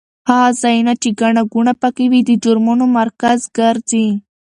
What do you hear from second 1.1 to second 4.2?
ګڼه ګوڼه پکې وي د جرمونو مرکز ګرځي.